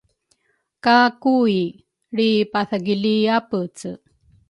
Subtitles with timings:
[0.83, 1.59] ka Kui
[2.13, 3.89] lri-pathagili apece.